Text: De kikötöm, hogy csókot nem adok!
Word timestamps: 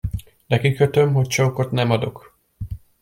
De 0.47 0.59
kikötöm, 0.59 1.13
hogy 1.13 1.27
csókot 1.27 1.71
nem 1.71 1.91
adok! 1.91 2.37